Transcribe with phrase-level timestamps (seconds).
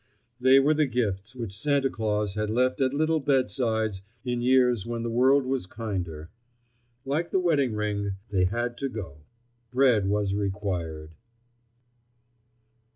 [0.39, 5.03] They were the gifts which Santa Claus had left at little bedsides in years when
[5.03, 6.31] the world was kinder.
[7.05, 9.19] Like the wedding ring, they had to go.
[9.69, 11.11] Bread was required.